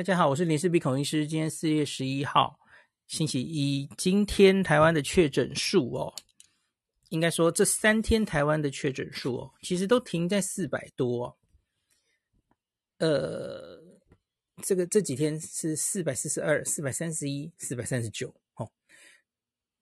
[0.00, 1.26] 大家好，我是林氏璧孔医师。
[1.26, 2.58] 今天四月十一号，
[3.06, 3.86] 星期一。
[3.98, 6.14] 今天台湾的确诊数哦，
[7.10, 11.36] 应该说这三天台湾的确诊数哦，其实都停在四百多。
[12.96, 14.00] 呃，
[14.62, 18.72] 这个这几天是四百四十二、四百三十一、四百三十九哦。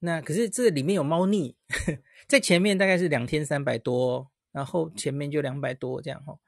[0.01, 1.57] 那可是这里面有猫腻，
[2.27, 6.41] 在前面大概是两天三百多，然后前面就两百多这样哦。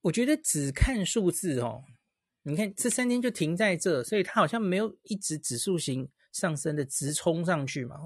[0.00, 1.84] 我觉得只看数字哦。
[2.48, 7.96] 你看这三天就停在这，所以它好像没有一直指数型上升的直冲上去嘛。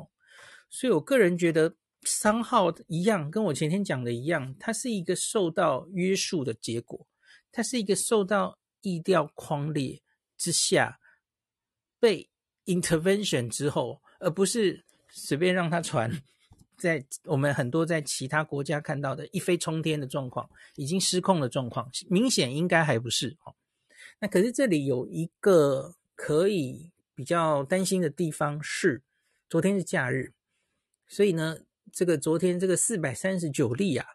[0.69, 7.07] 所以我个人觉得商号一样，跟我前天讲的一样，它是一个受到约束的结果，
[7.53, 10.03] 它是一个受到疫调框列
[10.37, 10.99] 之下
[12.01, 12.29] 被
[12.65, 16.11] intervention 之后，而不是随便让它传，
[16.77, 23.37] 在我们很多在其他国家看到的一飞冲天的状况，已经失控的状况，明显应该还不是。
[24.23, 29.03] 那可是这里有一个可以比较担心的地方是，
[29.49, 30.33] 昨天是假日，
[31.09, 31.59] 所以呢，
[31.91, 34.07] 这个昨天这个四百三十九例啊，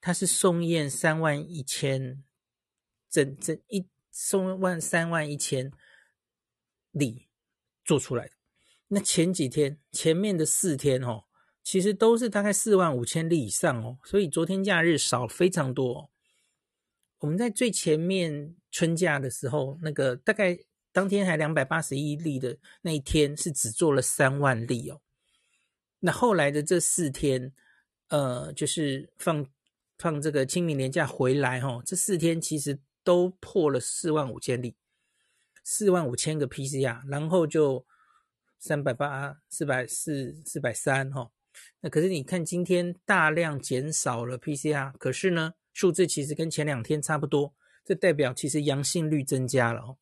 [0.00, 2.24] 它是送验三万一千，
[3.10, 5.70] 整整一送万三万一千
[6.90, 7.28] 例
[7.84, 8.32] 做出来的。
[8.88, 11.24] 那前几天前面的四天哦，
[11.62, 16.10] 其实都是大概四万五千例以上哦，所以昨天假日少非常多哦。
[17.20, 20.58] 我们在最前面春假的时候，那个大概
[20.92, 25.00] 当天还两百八十一例的那一天，是只做了三万例哦。
[26.00, 27.52] 那后来的这四天，
[28.08, 29.46] 呃，就是放
[29.98, 34.76] 放这个清明连假回来哈、哦，这四天其实都破了四万五千例，
[35.64, 37.84] 四万五千个 PCR，然后就
[38.60, 41.32] 三百八、四百四、四百三哈。
[41.80, 45.54] 那可是你看今天大量减少了 PCR，可是呢？
[45.78, 49.96] 数字其实跟前两天差不多，这代表其实阳性率增加了哦，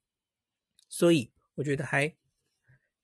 [0.88, 2.16] 所以我觉得还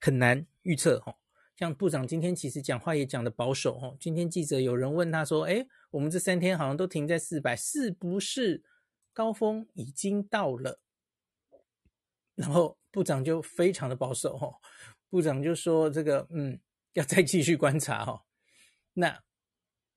[0.01, 1.17] 很难预测哦。
[1.55, 3.95] 像部长今天其实讲话也讲的保守哦。
[3.99, 8.63] 今天记者有人问他说：“诶，我们这三天好像都停在四百，是不是
[9.13, 10.81] 高峰已经到了？”
[12.33, 14.57] 然后部长就非常的保守哦，
[15.11, 16.59] 部长就说：“这个嗯，
[16.93, 18.23] 要再继续观察哦。”
[18.93, 19.23] 那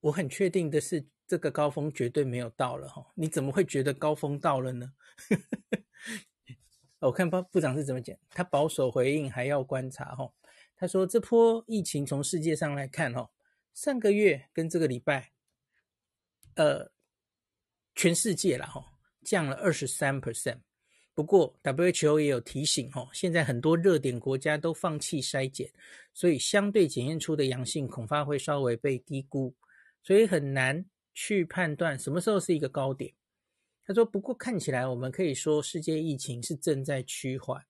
[0.00, 1.06] 我很确定的是。
[1.26, 4.92] 这个高峰绝对没有到了哈，你怎么会觉得高峰到了呢？
[7.00, 10.32] 我看部部长是怎么讲，他保守回应还要观察哈。
[10.76, 13.30] 他说这波疫情从世界上来看哈，
[13.74, 15.32] 上个月跟这个礼拜，
[16.54, 16.90] 呃，
[17.94, 18.84] 全世界了哈，
[19.24, 20.58] 降了二十三 percent。
[21.14, 25.70] 不过 WHO 也有提醒哈，现在很多热点国家都放弃筛检，
[26.12, 29.54] 所以相对检验出的阳性恐怕会稍微被低估，
[30.02, 30.84] 所以很难。
[31.16, 33.14] 去判断什么时候是一个高点。
[33.86, 37.64] 他说：“不过看起来，我们可以说世界疫情是正在趋缓。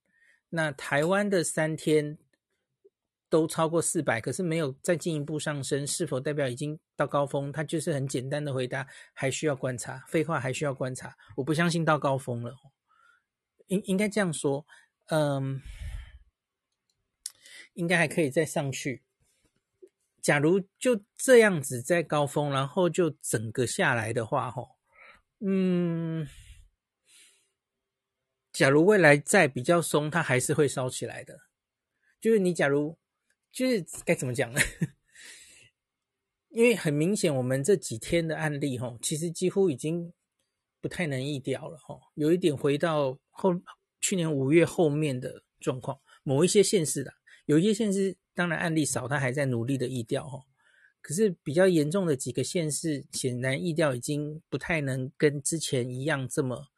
[0.49, 2.19] 那台湾的三天
[3.29, 7.53] 都超过四百，可是没有再进一步上升，是否代表已经到高峰？
[7.53, 10.05] 他就是很简单的回答，还需要观察。
[10.09, 11.17] 废话，还需要观察。
[11.37, 12.53] 我不相信到高峰了。
[13.69, 14.67] 应应该这样说，
[15.11, 15.61] 嗯，
[17.75, 19.03] 应该还可以再上去。”
[20.27, 24.71] 假如就这样子在高峰，然后就整个下来的话，吼，
[25.39, 26.27] 嗯，
[28.53, 31.43] 假如未来再比较松，它还是会烧起来的。
[32.21, 32.99] 就是你假如
[33.53, 34.61] 就是该怎么讲呢？
[36.51, 40.13] 因为很明显，我们这几天的案例，吼，其实几乎已经
[40.81, 43.55] 不太能疫调了，吼，有一点回到后
[44.01, 47.15] 去年五月后面的状况，某一些县市的，
[47.45, 48.19] 有一些县市。
[48.37, 50.45] 当然案例少，他还在努力的疫调哈。
[51.01, 56.69] 可是比较严重的几个县市，显然疫调已经不太能跟之前一样这么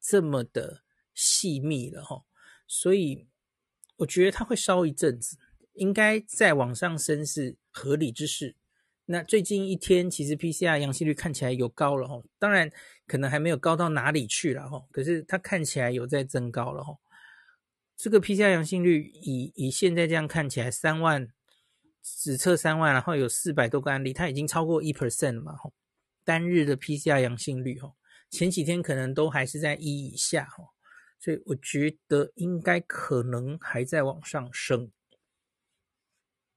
[0.00, 0.82] 这么的
[1.12, 2.24] 细密了哈。
[2.66, 3.26] 所以
[3.96, 5.36] 我觉得它会烧一阵子，
[5.74, 8.56] 应该再往上升是合理之事。
[9.06, 12.70] 那最近一天其实 PCR 阳性率看起来有高了哈，当然
[13.06, 16.96] 可能还没有高到哪里去了哈，可是它看起来有在增高了哈。
[17.96, 21.28] 这个 PCR 阳性率以以现在这样看起来，三万
[22.02, 25.56] 只测三万，然后有四百多个案例，它已经超过一 percent 了嘛？
[25.56, 25.72] 吼，
[26.24, 27.94] 单日的 PCR 阳性率，哦，
[28.30, 30.74] 前几天可能都还是在一以下，哦，
[31.18, 34.90] 所以我觉得应该可能还在往上升。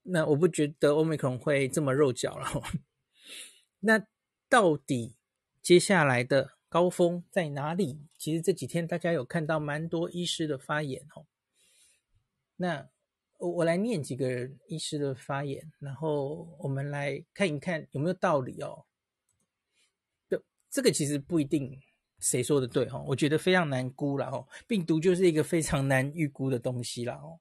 [0.03, 2.63] 那我不觉得 Omicron 会这么肉脚了，吼。
[3.81, 4.05] 那
[4.49, 5.15] 到底
[5.61, 6.56] 接下来的？
[6.69, 7.99] 高峰在哪里？
[8.17, 11.25] 其实这几天大家有看到蛮多医师的发言哦。
[12.57, 12.89] 那
[13.37, 18.85] 我我来念几个医师的发言，然后我们来看一看有没有道理哦。
[20.27, 21.79] 这这个其实不一定
[22.19, 22.99] 谁说的对哈？
[23.07, 24.47] 我觉得非常难估了哦。
[24.67, 27.39] 病毒就是一个非常难预估的东西了哦。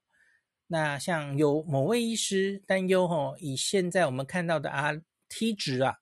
[0.69, 5.97] 那像有某位医师担忧哦，以现在我们看到的 RT 值啊，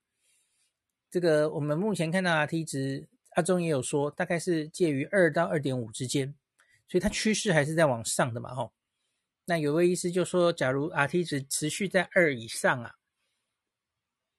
[1.10, 6.34] 这个我们目前看到 RT 值，阿中也有说，大概是介于二到二点五之间，
[6.88, 8.72] 所以它趋势还是在往上的嘛吼。
[9.46, 12.96] 那有位医师就说，假如 RT 值持续在二以上啊，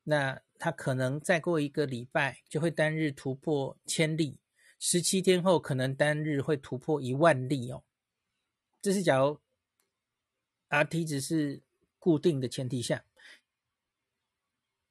[0.04, 4.40] 那他可能再过一个礼拜就会单日突破千例，
[4.80, 7.84] 十七天后可能单日会突破一万例哦。
[8.82, 9.40] 这是假如
[10.70, 11.62] RT 值是
[12.00, 13.04] 固定的前提下，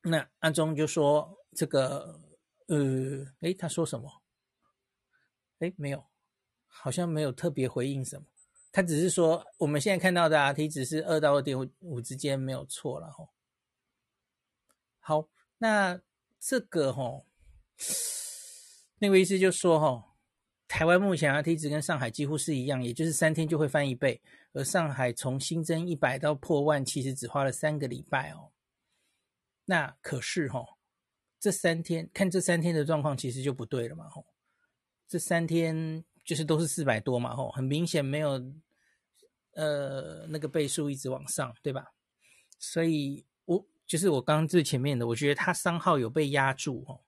[0.03, 2.21] 那阿中就说这个
[2.67, 4.23] 呃，诶，他说什么？
[5.59, 6.05] 诶，没有，
[6.67, 8.27] 好像没有特别回应什么。
[8.73, 13.31] 他只是说我们现在看到的 RT 值是二到二点五之间没有错了吼。
[14.99, 15.29] 好。
[15.59, 15.99] 那
[16.41, 17.27] 这个吼，
[18.99, 20.17] 那位医师就说吼，
[20.69, 24.21] 台湾目前 RT 值跟上海几乎是一样，也就是三天就会翻一倍，
[24.53, 28.53] 而上海从新增一百到破万，其实只花了三个礼拜哦。
[29.65, 30.74] 那可是吼，
[31.45, 34.25] 这三天看这三天的状况，其实就不对了嘛吼，
[35.07, 38.43] 这三天就是都是四百多嘛吼，很明显没有
[39.53, 41.93] 呃那个倍数一直往上，对吧？
[42.59, 43.67] 所以我。
[43.87, 47.05] 就是我刚最前面的，我觉得他商号有被压住哦，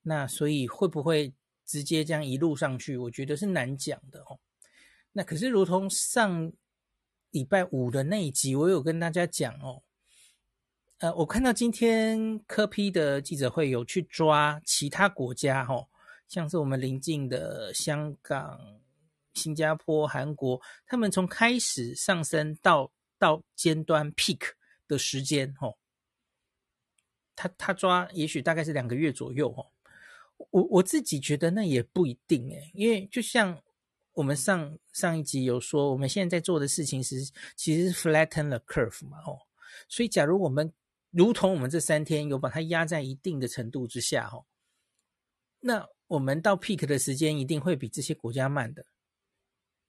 [0.00, 1.34] 那所以会不会
[1.66, 2.96] 直接这样一路上去？
[2.96, 4.40] 我觉得是难讲的哦。
[5.12, 6.50] 那可是如同上
[7.30, 9.82] 礼拜五的那一集，我有跟大家讲哦，
[10.98, 15.88] 呃，我看到今天柯 P 的记者会有去抓其他国家哦，
[16.26, 18.58] 像是我们邻近的香港、
[19.34, 24.40] 新加坡、韩国，他们从开始上升到到尖端 peak
[24.88, 25.76] 的时间哦。
[27.34, 29.66] 他他抓，也许大概是两个月左右哦。
[30.48, 33.62] 我我自己觉得那也不一定诶，因为就像
[34.14, 37.16] 我们上上一集有说，我们现在在做的事情是
[37.54, 39.36] 其实是 flatten the curve 嘛哦。
[39.90, 40.72] 所以假如我们
[41.16, 44.44] 如同我们这三天有把它压在一定的程度之下哦，
[45.60, 48.84] 那我们到 peak 的时间一定会比这些国家慢的。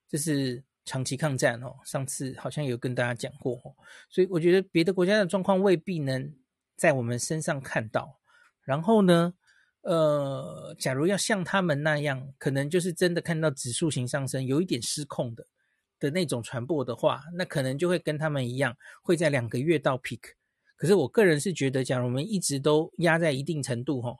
[0.07, 3.75] 这是长期抗战哦，上次好像有跟大家讲过哦。
[4.09, 6.33] 所以我觉得别的国家的状况未必能。
[6.77, 8.19] 在我们身上看到，
[8.62, 9.33] 然后呢，
[9.81, 15.47] 呃，假如要像他们那样，可能就是真的看到指数型上升，有一点失控的
[15.97, 20.21] 的那种传播的话，那可能就会跟他们一样，会在两个月到 peak。
[20.77, 24.18] 可是我个人是觉得，假如我们一直都压在一定程度，吼，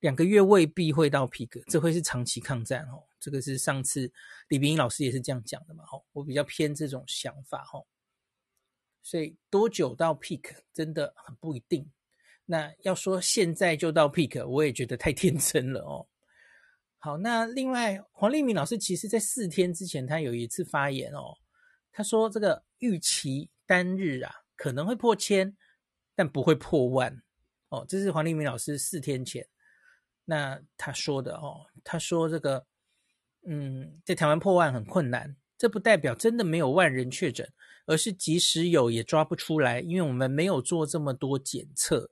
[0.00, 3.08] 两个月未必会到 peak，这会是长期抗战，吼。
[3.20, 4.10] 这个是上次
[4.48, 7.86] 李冰英老师也是这样讲的嘛，吼，我比较偏这种想法，吼。
[9.02, 11.90] 所以多久到 peak 真的很不一定。
[12.44, 16.06] 那要说现在就到 peak，我也觉得太天真了哦。
[16.98, 21.36] 好，那另外黄立明老师其实在四天之前他有一次发言哦，
[21.92, 25.56] 他说这个预期单日啊可能会破千，
[26.20, 27.22] 但不会破万
[27.70, 27.82] 哦。
[27.88, 29.48] 这是黄立明老师四天前
[30.26, 32.66] 那他说的哦，他说这个
[33.46, 37.50] 嗯，在台湾破万很困难，这不代表真的没有万人确诊，
[37.86, 42.10] 而是即使有也抓不出来，因为我们没有做这么多检测。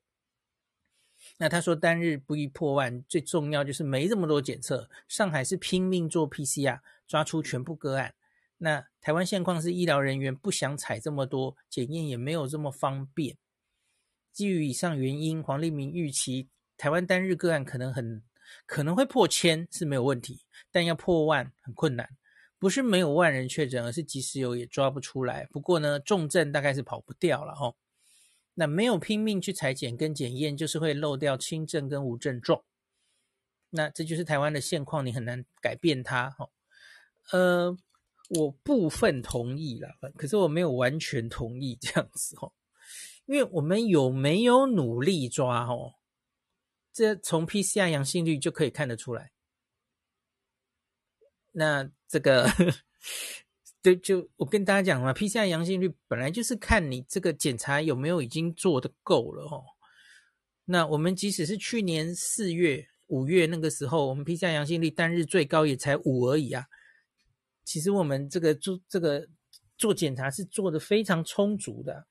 [1.36, 4.88] 那他说单日不易破万，最重要就是没这么多检测。
[5.06, 8.14] 上海是拼命做 PCR，抓出全部个案。
[8.56, 13.36] 那台湾现况是医疗人员不想采这么多检验，也没有这么方便。
[14.38, 18.22] 基于以上原因，黄立明预期台湾单日个案可能很
[18.66, 22.08] 可能会破千是没有问题，但要破万很困难。
[22.56, 25.44] 不是没有万人确诊，而是即使有也抓不出来。
[25.50, 27.74] 不过呢，重症大概是跑不掉了哦。
[28.54, 32.62] 那没有拼命去裁剪跟检验，就是会漏掉轻症跟无症状。
[33.70, 36.30] 那这就是台湾的现况，你很难改变它。
[36.30, 36.48] 哈，
[37.32, 37.76] 呃，
[38.28, 42.36] 我部分同意了，可是我没有完全同意这样子。
[42.36, 42.52] 哈，
[43.28, 45.66] 因为我们有没有努力抓？
[45.66, 45.92] 哦，
[46.92, 49.32] 这从 PCR 阳性率就可以看得出来。
[51.52, 52.50] 那这个。
[53.80, 59.62] 对，就我跟大家讲嘛，PCR 阳性率本来就是看你这个检查有没有已经做得够了哦。
[60.64, 66.66] 那我们即使是去年四月、五月那个时候，我们 PCR 阳性率单日最高也才五而已啊。
[67.64, 69.28] 其实我们这个做这个
[69.78, 72.07] 做检查是做得非常充足的，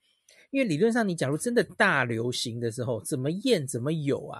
[0.50, 4.40] 因为理论上你假如真的大流行的时候，怎么验怎么有啊。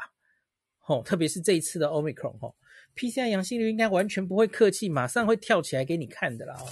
[0.88, 2.56] 哦，特别是这一次的 Omicron 哦
[2.96, 6.66] ，PCR 阳性率应该完全不会客气，马上会跳起来给你看的啦哦。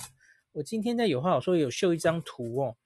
[0.53, 2.77] 我今天在有话好说有秀一张图哦，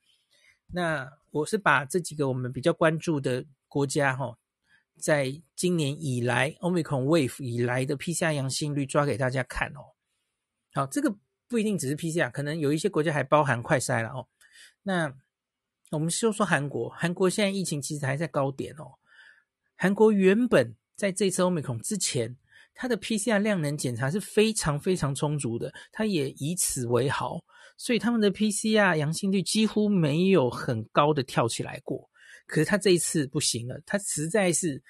[0.73, 4.35] 那我是把这几个我们比较关注的国家哈
[4.97, 9.93] 在今年以来 Omicron Wave 以来的 PCR 阳性率抓给大家看哦。
[10.73, 11.15] 好，这个
[11.47, 14.27] 不一定只是 PCR，可能有一些国家还包含快筛了哦。
[14.81, 15.13] 那
[15.91, 18.91] 我们说说韩国，韩国现在疫情其实还在高点哦。
[19.75, 22.37] 韩国原本在这次 Omicron 之前，
[22.75, 27.39] 它的 PCR 量能检查是非常非常充足的，它也以此为豪，
[27.77, 32.09] 所以他们的 PCR 阳性率几乎没有很高的跳起来过。
[32.45, 34.81] 可是他这一次不行了，他实在是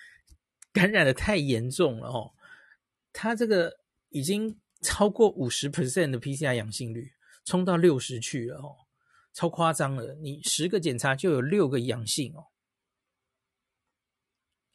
[0.74, 2.32] 感染得太严重了哦，
[3.14, 3.72] 他这个
[4.10, 7.12] 已经超过五十 percent 的 PCR 阳性率，
[7.46, 8.76] 冲到六十去了哦，
[9.40, 12.48] 超夸张了，你十个检查就有六个阳性哦。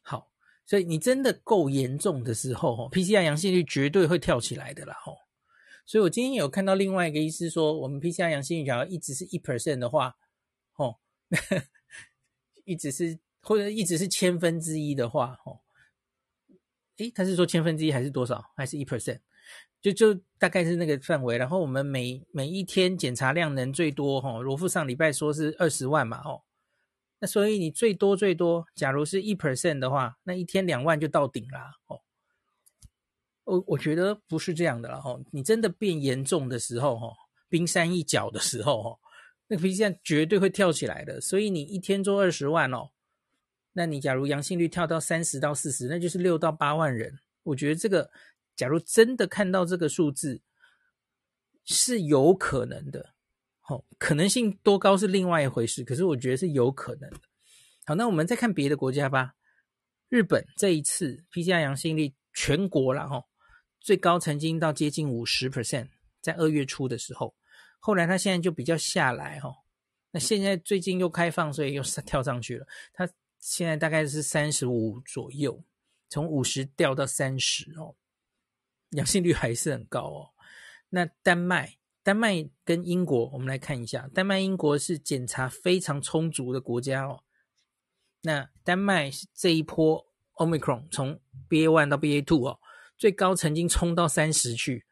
[0.01, 0.31] 好，
[0.65, 5.13] 所以你真的够严重的时候，哦，PCR 阳性率绝对会跳起来的啦，哦。
[5.85, 10.17] 所以我今天有看到另外一个医师说，我们 PCR 阳性率假如一直是一 percent 的话，
[10.77, 10.97] 哦。
[12.65, 15.61] 一直是或者一直是千分之一的话，哦，
[16.97, 18.51] 诶，他是说千分之一还是多少？
[18.55, 19.19] 还是一 percent？
[19.91, 21.37] 就就大概是那个范围。
[21.37, 26.41] 然后我们每每一天检查量能最多，哈，罗富上礼拜说是二十万嘛，哦，
[27.19, 32.01] 那所以你最多最多，假如是一 percent 的话，那一天两万就到顶啦，哦，
[33.43, 37.13] 我我觉得不是这样的了，哦，你真的变严重的时候，哈，
[37.49, 38.99] 冰山一角的时候，哈。
[39.47, 42.89] 那个 PCR 绝对会跳起来的，所以你一天做二十万哦，
[43.73, 47.19] 那你假如阳性率跳到三十到四十，那就是六到八万人。
[47.43, 48.09] 我觉得这个，
[48.55, 50.41] 假如真的看到这个数字，
[51.65, 53.13] 是有可能的，
[53.67, 57.19] 哦，可能性多高是另外一回事，可是我觉得是有可能的。
[57.85, 59.33] 好，那我们再看别的国家吧。
[60.09, 63.23] 日本这一次 PCR 阳性率全国了哈，
[63.79, 65.89] 最高曾经到接近五十 percent，
[66.21, 67.35] 在二月初的时候。
[67.79, 69.53] 后来它现在就比较下来哈，
[70.11, 72.65] 那现在最近又开放，所以又 跳上去了。
[72.93, 73.07] 它
[73.39, 75.63] 现在大概是三十五左右，
[76.09, 77.95] 从五十掉到三十哦，
[78.91, 80.29] 阳性率还是很高哦。
[80.89, 87.23] 那丹麦、丹麦跟英国，我们来看一下，丹麦、英国是检查非常充足的国家哦。
[88.21, 92.59] 那丹麦这一波 Omicron 从 BA one 到 BA two 哦，
[92.97, 94.85] 最高曾经冲到三十去。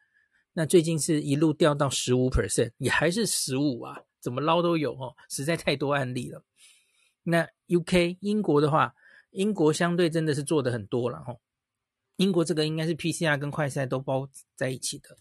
[0.53, 4.03] 那最近是一路掉到十五 percent，也还是十五啊？
[4.19, 6.43] 怎么捞都有哦，实在太多案例了。
[7.23, 8.93] 那 UK 英国的话，
[9.31, 11.35] 英国相对真的是做的很多了哈。
[12.17, 15.17] 英国这个应该是 PCR 跟快筛都包在一起的。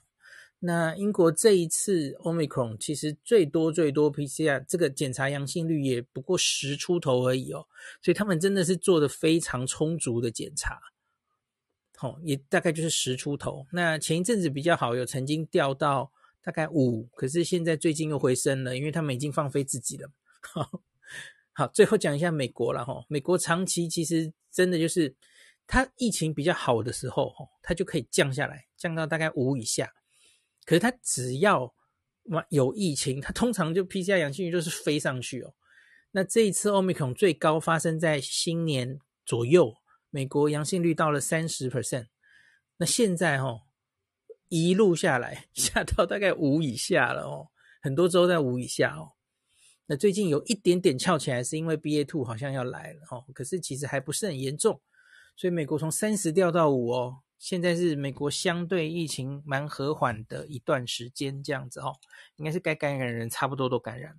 [0.60, 7.66] 那英国这一次 Omicron 其实最多最多 PCR 这个检查阳性率也不过十出头而已哦，
[8.00, 10.80] 所以他们真的是做的非常充足的检查。
[12.00, 13.66] 哦，也大概就是十出头。
[13.72, 20.10] 那前一阵子比较好，有曾经掉到大概五，可是现在最近又回升了，因为他们已经放飞自己了。
[20.42, 20.82] 好，
[21.52, 23.04] 好，最后讲一下美国了哈。
[23.08, 25.14] 美国长期其实真的就是，
[25.66, 29.92] 它疫情比较好的时候，它就可以降下来，降到大概五以下。
[30.64, 31.74] 可是它只要
[32.48, 35.54] 有疫情，它通常就 PCR 阳性率就是飞上去哦。
[36.10, 39.74] 那这一次 Omicron 最高发生在新年左右。
[40.14, 42.08] 美国阳性率到了三十 percent，
[42.76, 43.62] 那现在哦，
[44.50, 47.48] 一路下来 下到大概五以下了哦，
[47.80, 49.12] 很多州在五以下哦。
[49.86, 54.78] 那最近有一点点翘起来，是因为 BA two 好像要来了哦，可是其实还不是很严重，
[55.36, 61.96] 所以美国从三十掉到五哦，现在是美国相对疫情蛮和缓的一段时间这样子哦，
[62.36, 64.18] 应该是该感染的人差不多都感染了。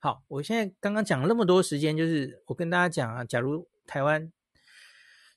[0.00, 4.32] 好，我现在刚刚讲了那么多时间，就是我跟大家讲啊，假如台湾。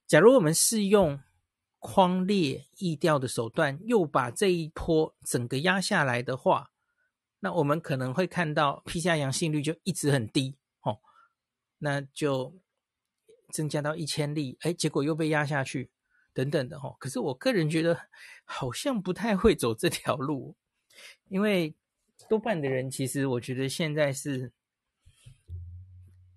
[0.05, 1.19] 假如我们是用
[1.79, 6.71] 匡列疫调的手段，又把这一波整个压下来的话，
[7.41, 10.99] 那我们可能会看到 PCR 阳性率就一直很低，哦，
[11.79, 12.55] 那就
[13.57, 15.89] 增加到一千例，哎，结果又被压下去，
[16.31, 16.95] 等等的，哦。
[16.99, 17.97] 可是我个人觉得
[18.45, 20.55] 好像不太会走这条路，
[21.29, 21.75] 因为
[22.29, 24.51] 多半的人其实我觉得现在是。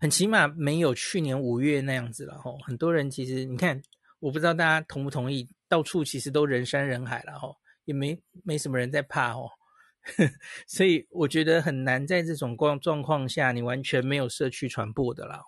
[0.02, 3.82] 很起码没有去年五月那样子了吼，很多人其实你看，
[4.18, 9.50] 我不知道大家同不同意，到处其实都人山人海了吼，也没没什么人在怕哦，
[10.66, 15.44] 所以我觉得很难在这种状状况下，你完全没有社区传播的啦。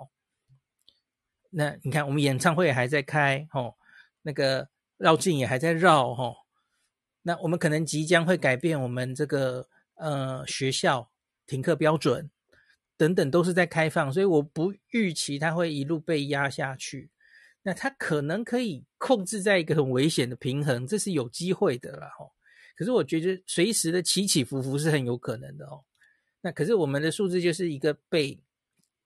[1.55, 3.77] 那你看，我们演唱会还在开吼，
[4.23, 6.35] 那个绕境也还在绕吼，
[7.23, 11.11] 那我们可能即将会改变我们这个呃学校
[11.47, 12.31] 停课标准。
[12.99, 17.11] 等等都是在开放，所以我不预期它会一路被压下去。
[17.63, 22.09] 那它可能可以控制在一个很危险的平衡，这是有机会的啦。
[22.17, 22.31] 吼，
[22.77, 25.83] 可是我觉得随时的起起伏伏是很有可能的哦。
[26.43, 28.39] 那可是我们的数字就是一个被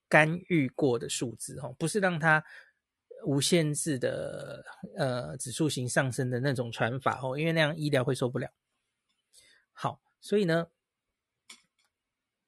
[0.09, 2.45] 干预过的数字哦，不是让它
[3.25, 4.65] 无限制的
[4.97, 8.49] 呃指数型上升的那种传法哦，因为那样医疗会受不了。
[9.73, 10.69] 好，所以呢，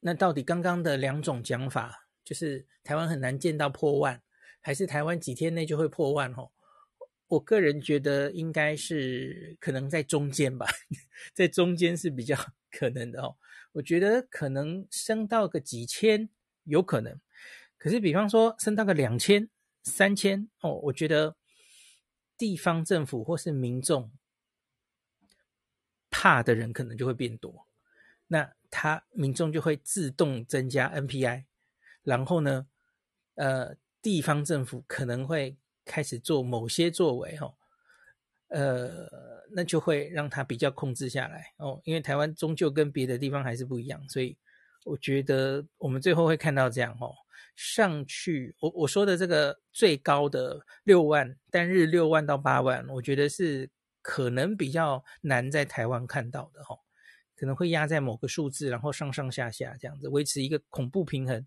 [0.00, 4.22] 那到底刚刚的两种讲法，就是台湾很难见到破万，
[4.60, 6.32] 还是台湾几天内就会破万？
[6.34, 6.50] 哦，
[7.26, 10.66] 我个人觉得应该是可能在中间吧，
[11.34, 12.36] 在中间是比较
[12.70, 13.36] 可能的哦。
[13.72, 16.30] 我觉得可能升到个几千
[16.64, 17.20] 有可能，
[17.78, 19.48] 可是比方说升到个两千、
[19.82, 21.36] 三千哦，我觉得
[22.36, 24.12] 地方政府或是民众。
[26.10, 27.68] 怕的人可能就会变多，
[28.28, 31.44] 那他民众就会自动增加 NPI，
[32.02, 32.66] 然后呢，
[33.34, 37.54] 呃，地方政府可能会开始做某些作为，哈，
[38.48, 39.06] 呃，
[39.50, 44.38] 那就会让他比较控制下来哦，因为台湾终究跟别的地方还是不一样，所以
[44.84, 47.14] 我觉得我们最后会看到这样，哦，
[47.56, 53.70] 上去，我我说的这个最高的六万单日六万到八万，我觉得是。
[54.00, 56.74] 可能比较难在台湾看到的哈，
[57.36, 61.46] 可能会压在某个数字，然后上上下下这样子维持一个恐怖平衡。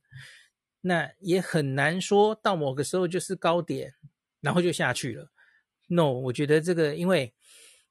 [0.82, 3.96] 那也很难说到某个时候就是高点，
[4.42, 5.32] 然后就下去了。
[5.88, 7.34] No，我觉得这个，因为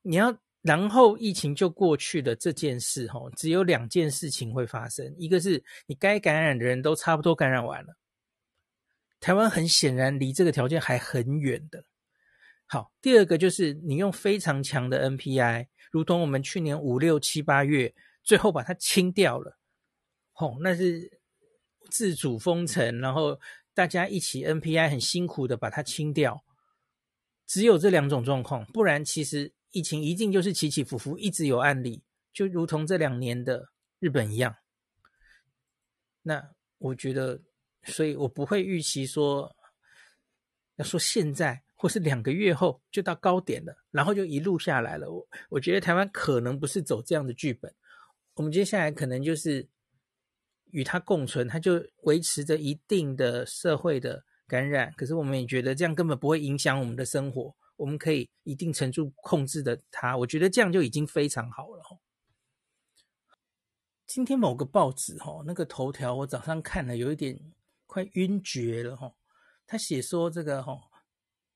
[0.03, 7.97] 你要然后疫情就过去了这件事哈，只有两件事情会发生，一个是你该感染的人都差不多感染完了，
[9.21, 11.85] 台湾很显然离这个条件还很远的。
[12.67, 19.59] 好，第二个就是你用非常强的 NPI，如同我们去年五六七八月最后把它清掉了，
[20.33, 21.21] 吼、那是
[21.91, 23.41] 自主封城，然后
[23.75, 26.45] 大家一起 NPI 很辛苦的把它清掉，
[27.47, 34.57] 只有这两种状况，不然其实疫情一定就是起起伏伏，一直有案例，就如同这两年的日本一样。
[36.23, 37.41] 那我觉得，
[37.85, 39.55] 所以我不会预期说，
[40.77, 41.63] 要说现在。
[41.83, 45.11] 或是两个月后就到高点了，然后就一路下来了。
[45.11, 47.75] 我我觉得台湾可能不是走这样的剧本，
[48.35, 49.67] 我们接下来可能就是
[50.73, 54.93] 与它共存，它就维持着一定的社会的感染。
[54.95, 60.15] 可是我们也觉得这样根本不会影响我们的生活，我们可以一定程度控制的它。
[60.15, 61.83] 我觉得这样就已经非常好了。
[64.07, 67.41] 今天某个报纸哈，那个头条我早上看了，有一点
[67.87, 69.15] 快晕厥了哈。
[69.67, 70.79] 他写说这个哈。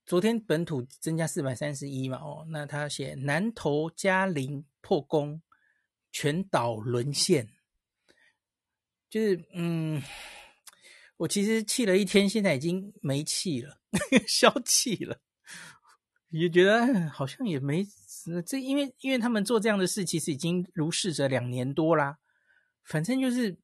[0.06, 5.40] 昨天本土增加四百三十一嘛，哦，那他写南投嘉陵破功，
[6.12, 7.48] 全岛沦陷，
[9.08, 10.02] 就是嗯，
[11.16, 13.80] 我其实气了一天，现在已经没气了，
[14.28, 15.18] 消气了，
[16.40, 17.86] 也觉得好像也没
[18.46, 22.18] 这，因为因为他们做这样的事，其实已经如是者两年多啦，
[22.82, 23.56] 反正就是。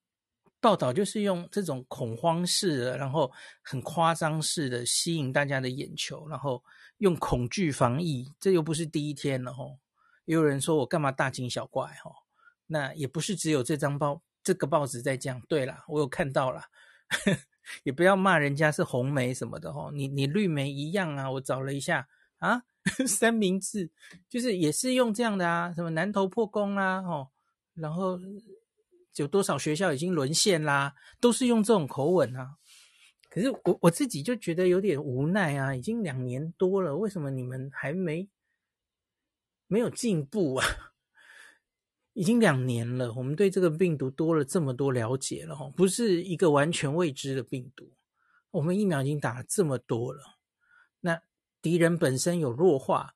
[0.63, 6.63] 报道就是用这种恐慌式的，然后很夸张式的吸引大家的眼球，然后
[6.99, 9.79] 用恐惧防疫，这又不是第一天了吼。
[10.27, 12.15] 也有人说我干嘛大惊小怪吼，
[12.67, 15.41] 那也不是只有这张报这个报纸在讲。
[15.49, 16.69] 对啦，我有看到啦，
[17.85, 21.31] 也不要骂人家是红媒什么的吼，你你绿媒一样啊。
[21.31, 22.07] 我找了一下
[22.41, 22.65] 啊，
[23.09, 23.91] 三明治
[24.29, 27.29] 就是也是用这样的啊，什么南投破功啊吼，
[27.73, 28.19] 然后。
[29.17, 30.95] 有多少学校已经沦陷啦？
[31.21, 32.57] 都是用这种口吻啊。
[33.29, 38.31] 可是我我自己就觉得有点无奈啊，已经两年多了，为什么你们还没
[39.67, 40.67] 没有进步啊？
[42.15, 47.93] 已经两年了，我们对这个病毒多了这么多了解了哈，不是一个完全未知的病毒。
[48.53, 50.39] 我们疫苗已经打了这么多了，
[51.63, 53.15] 敌人本身有弱化，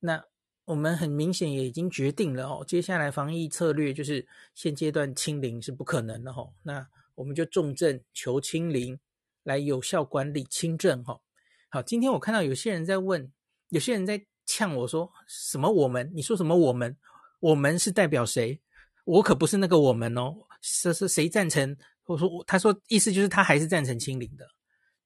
[0.00, 0.24] 那。
[0.66, 6.44] 我们很明显也已经决定了哦，接下来防疫策略就是现阶段清零是不可能的哈。
[6.64, 8.98] 那我们就重症求清零，
[9.44, 11.20] 来有效管理轻症哈。
[11.68, 13.32] 好，今天我看到有些人在问，
[13.68, 16.10] 有些人在呛我说什么我们？
[16.12, 16.96] 你说什么我们？
[17.38, 18.60] 我们是代表谁？
[19.04, 20.34] 我可不是那个我们哦。
[20.62, 21.76] 是是谁赞成？
[22.02, 24.44] 或者说他说意思就是他还是赞成清零的，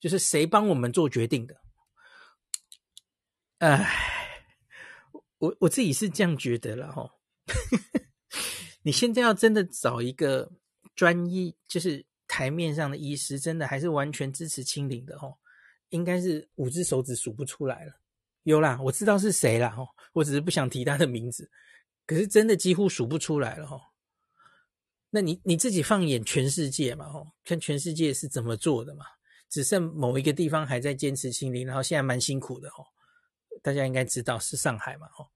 [0.01, 1.55] 就是谁帮我们做决定的？
[3.61, 4.17] 唉。
[5.39, 7.11] 我我自己是这样觉得了哈，
[8.85, 10.53] 你现在要真的找一个
[10.95, 15.33] 专业，就是台面上的医师，真的还是完全支持清零的哈，
[15.89, 17.93] 应该是五只手指数不出来了。
[18.43, 21.51] 有啦，我知道是谁啦哈，我只是不想提他的名字，
[22.05, 23.81] 可是真的几乎数不出来了哈。
[25.09, 29.07] 那你你自己放眼全世界嘛哈，看全世界是怎么做的嘛，
[29.49, 32.85] 只剩某一个地方还在坚持清零，然后现在蛮辛苦的哈。
[33.63, 35.31] 大家应该知道是上海嘛，吼，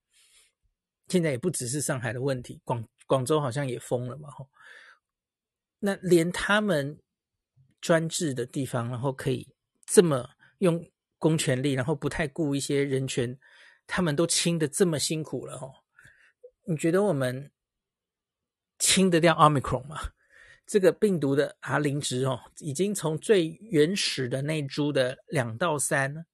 [1.09, 4.49] 现在也不只是上海的问题，广广州好像也封了嘛，吼。
[5.81, 6.99] 那连他们
[7.81, 13.39] 专制的地方，然后可以这么用公权力，然后不太顾一些人权，
[13.87, 15.73] 他们都清的这么辛苦了哦。
[16.67, 17.53] 你觉得我们
[18.79, 20.01] 清得掉 Omicron 吗？
[20.67, 26.25] 这个病毒的 R 零值哦，已经从最原始的那株的两到三，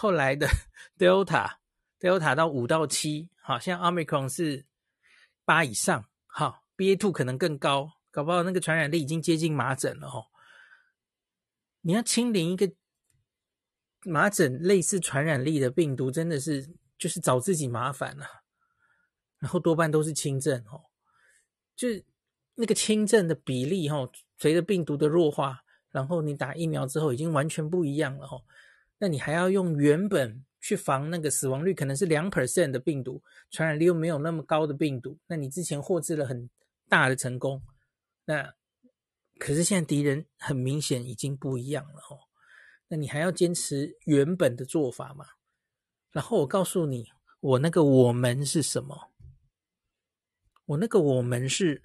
[0.00, 0.48] 后来的
[0.96, 1.56] Delta
[1.98, 4.64] Delta 到五到七，好像 Omicron 是
[5.44, 10.28] 八以上，好，BA two 可能更高，搞不好那个传染力已经接近麻疹了哦。
[11.82, 12.72] 你要清零一个
[14.04, 18.26] 麻疹类似传染力的病毒，真的是就是找自己麻烦了。
[19.38, 20.84] 然后多半都是轻症哦，
[21.76, 21.88] 就
[22.54, 28.42] 那个轻症的比例哦，随着病毒的弱化，然后你打疫苗之后已经完全不一样了哦。
[29.00, 36.48] 那你还要用原本去防那个死亡率可能是两 percent 的病毒，传染力又没有那么高的病毒，那你之前获致了很
[36.88, 37.60] 大的成功，
[38.26, 38.54] 那。
[39.38, 42.28] 可是现在敌人很明显已经不一样了哦，
[42.88, 45.24] 那你还要坚持原本的做法吗？
[46.10, 47.06] 然后我告诉你，
[47.40, 49.10] 我那个我们是什么？
[50.66, 51.84] 我那个我们是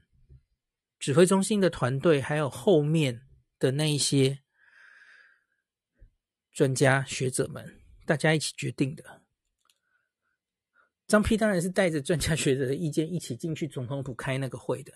[1.00, 3.22] 指挥中心的团队，还有后面
[3.58, 4.40] 的那一些
[6.56, 9.22] 专家学者们，大家一起决定的。
[11.06, 14.94] 张丕当然是带着专家学者的意见一起进去总统府开那个会的。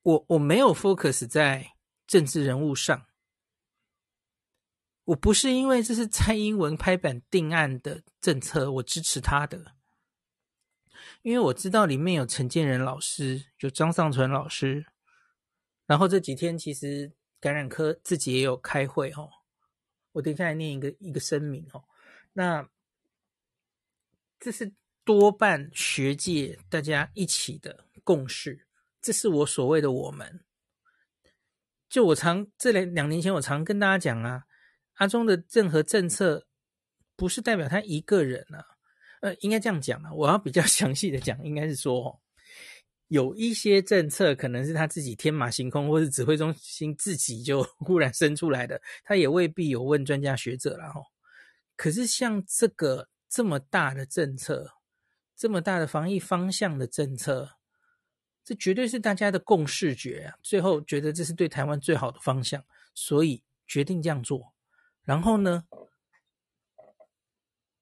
[0.00, 1.74] 我我没有 focus 在
[2.06, 3.06] 政治人物上，
[5.04, 9.76] 我不是因为这是蔡英文拍板定案的政策，我支持他的，
[11.20, 14.86] 因为我知道里面有陈建仁老师，有张尚存老师，
[15.84, 17.12] 然后这几天其实
[17.42, 19.28] 感染科自己也有开会哦，
[20.12, 21.82] 我等一下来念一个一个声明哦，
[22.32, 22.68] 那
[24.38, 24.72] 这是
[25.04, 28.68] 多半学界大家一起的共识。
[29.00, 30.44] 这是我所谓的我们。
[31.88, 34.44] 就我常这两两年前，我常跟大家讲啊，
[34.94, 36.46] 阿中的任何政策
[37.16, 38.64] 不是代表他一个人啊，
[39.20, 40.14] 呃，应该这样讲啊。
[40.14, 42.22] 我要比较 详细的讲，应该是说，
[43.12, 51.04] 有一些政策可能是他自己天马行空，或是指挥中心自己就忽然生出来的， 他也未必有问专家学者啦齁。
[51.76, 54.72] 可是像这个这么大的政策，
[55.36, 57.58] 这么大的防疫方向的政策。
[58.44, 60.34] 这绝对是大家的共识决啊！
[60.42, 64.52] 最后觉得这是对台湾最好的方向，所以决定这样做。
[65.04, 65.64] 然后呢，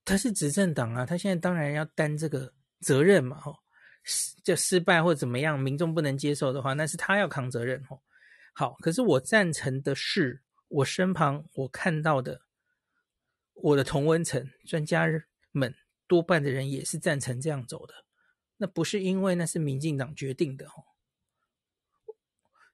[0.04, 3.40] 他是执政党啊，他现在当然要担这个责任嘛。
[3.46, 3.56] 哦，
[4.42, 7.84] 就失败或怎么样，民众不能接受的话，那是他要扛责任。
[7.88, 8.00] 哦，
[8.54, 12.42] 好，可是我赞成的是，我身旁我看到的，
[13.54, 15.06] 我的同温层专家
[15.52, 15.74] 们
[16.06, 17.94] 多半的人也是赞成这样走的。
[18.56, 20.84] 那不是因为那是民进党决定的哦，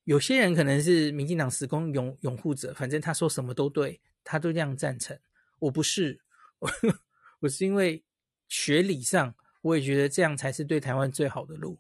[0.05, 5.19] 有些人可能是民进党死忠拥拥护者，反正他说什么都对，他都这样赞成。
[5.59, 6.21] 我不是，
[7.41, 8.05] 我是因为
[8.49, 9.35] 学理上，
[9.67, 11.79] 我也觉得这样才是对台湾最好的路。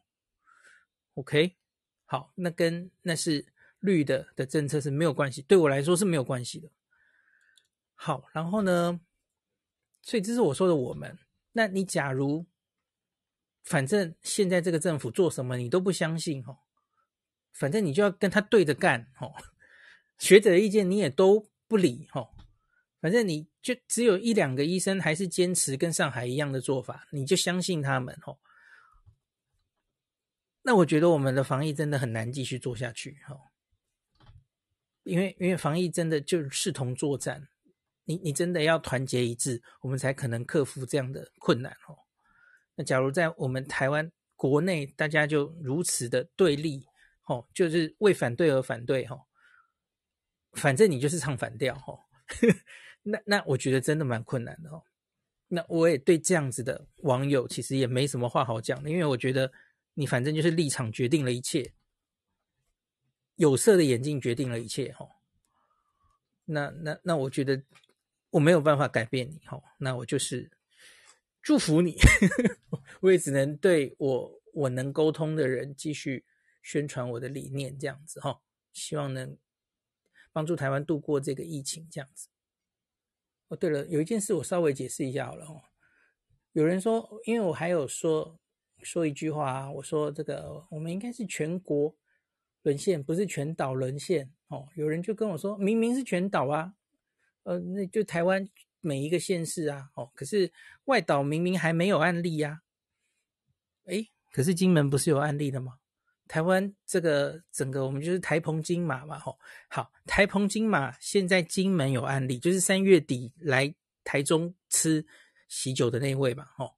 [1.15, 1.57] OK，
[2.05, 3.47] 好，那跟那是
[3.81, 6.69] 绿的的政策是没有关系，对我来说是没有关系的。
[7.95, 9.01] 好，然后呢，
[10.03, 11.19] 所以这是我说的我们。
[11.53, 12.47] 那你假如。
[13.69, 16.59] 反正现在这个政府做什么你都不相信哦，
[17.53, 19.35] 反正你就要跟他对着干哦，
[20.19, 22.31] 学者的意见你也都不理哦，
[23.07, 28.37] 反正你就只有一两个医生还是坚持跟上海一样的做法，你就相信他们哦。
[30.63, 33.39] 那我觉得我们的防疫真的很难继续做下去哦，
[35.05, 37.47] 因为因为防疫真的就视同作战，
[38.07, 41.97] 你你真的要团结一致，我们才可能克服这样的困难哦。
[42.75, 46.85] 那假如在我们台湾国内，大家就如此的对立，
[47.27, 49.21] 哦，就是为反对而反对，哦，
[50.55, 52.01] 反正你就是唱反调，哦，
[53.07, 54.83] 那那我觉得真的蛮困难的，哦。
[55.49, 59.53] 那我也对这样子的网友其实也没什么话好讲的，因为我觉得
[59.95, 61.73] 你反正就是立场决定了一切，
[63.37, 65.09] 有色的眼镜决定了一切，哈。
[66.47, 67.63] 那那那我觉得
[68.31, 70.51] 我没有办法改变你，哈，那我就是。
[71.43, 71.95] 祝福你，
[72.99, 76.25] 我也只能对我我能沟通的人继续
[76.61, 78.41] 宣传我的理念，这样子哈，
[78.73, 79.39] 希望能
[80.33, 82.27] 帮助台湾度过这个疫情，这样子。
[83.49, 85.63] 哦，对了，有一件事我稍微解释一下好了哦。
[86.53, 88.39] 有人说，因为我还有说
[88.83, 91.95] 说一句话啊，我说这个我们应该是全国
[92.63, 94.69] 沦陷，不是全岛沦陷哦。
[94.75, 96.75] 有人就跟我说，明明是全岛啊，
[97.45, 98.49] 呃，那就台湾。
[98.83, 100.53] 每一个县市啊，哦，可是
[100.85, 102.63] 外岛明明还没有案例呀，
[103.87, 105.79] 诶，可是金门不是有案例的吗？
[106.29, 115.07] 台湾这个整个我们就是台澎金马嘛，吼，好，台澎金马现在金门有案例，就是三月底来台中吃
[115.49, 116.75] 喜酒的那位嘛，吼，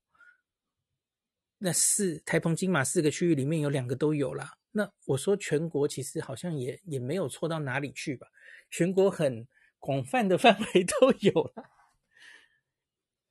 [1.59, 4.59] 那四台澎金马四个区域里面有两个都有啦。
[4.73, 8.27] 那我说全国其实好像也也没有错到哪里去吧，
[8.71, 11.71] 全国很广泛的 范围都有了，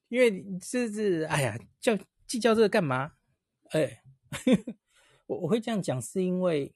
[0.08, 3.13] 因为你这是哎呀，叫计较这个干嘛？
[3.69, 4.01] 哎。
[5.28, 6.74] 我我会这样讲，是因为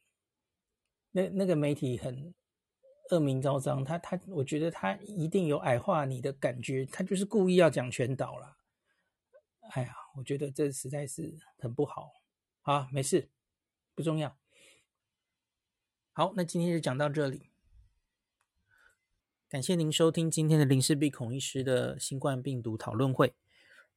[1.11, 2.33] 那那个媒体很
[3.09, 8.57] 恶名昭彰，他他，我觉得他一定有矮化你的感觉，他就是故意要讲全岛了。
[9.71, 12.11] 哎呀，我觉得这实在是很不好。
[12.61, 13.29] 好，没事，
[13.95, 14.37] 不重要。
[16.13, 17.49] 好，那今天就讲到这里。
[19.47, 23.33] 感谢您收听今天的林氏璧孔医师的新冠病毒讨论会。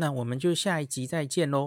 [0.00, 1.58] 那我们就下一集再见喽。